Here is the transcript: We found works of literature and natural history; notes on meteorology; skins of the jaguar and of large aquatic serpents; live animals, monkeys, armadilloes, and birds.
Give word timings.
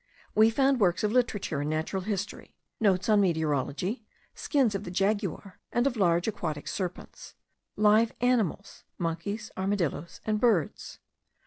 We 0.33 0.49
found 0.49 0.79
works 0.79 1.03
of 1.03 1.11
literature 1.11 1.61
and 1.61 1.69
natural 1.69 2.01
history; 2.01 2.55
notes 2.79 3.07
on 3.07 3.21
meteorology; 3.21 4.03
skins 4.33 4.73
of 4.73 4.83
the 4.83 4.89
jaguar 4.89 5.59
and 5.71 5.85
of 5.85 5.95
large 5.95 6.27
aquatic 6.27 6.67
serpents; 6.67 7.35
live 7.75 8.11
animals, 8.19 8.83
monkeys, 8.97 9.51
armadilloes, 9.55 10.19
and 10.25 10.39
birds. 10.41 10.97